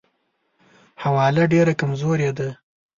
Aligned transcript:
حواله 1.03 1.43
ډېره 1.53 1.73
کمزورې 1.81 2.29
ده. 2.37 2.49